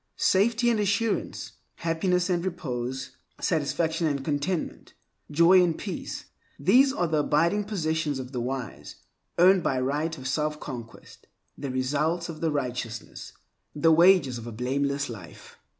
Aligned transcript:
Safety 0.17 0.71
and 0.71 0.79
assurance, 0.79 1.51
happiness 1.75 2.27
and 2.27 2.43
repose, 2.43 3.17
satisfaction 3.39 4.07
and 4.07 4.25
contentment, 4.25 4.95
joy 5.29 5.63
and 5.63 5.77
peace—these 5.77 6.91
are 6.91 7.05
the 7.05 7.19
abiding 7.19 7.65
possessions 7.65 8.17
of 8.17 8.31
the 8.31 8.41
wise, 8.41 8.95
earned 9.37 9.61
by 9.61 9.79
right 9.79 10.17
of 10.17 10.23
selfconquest, 10.23 11.17
the 11.55 11.69
results 11.69 12.29
of 12.29 12.41
righteousness, 12.43 13.33
the 13.75 13.91
wages 13.91 14.39
of 14.39 14.47
a 14.47 14.51
blameless 14.51 15.07
life. 15.07 15.59